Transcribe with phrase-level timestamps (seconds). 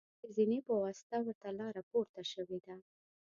[0.21, 2.75] د زینې په واسطه ورته لاره پورته شوې ده.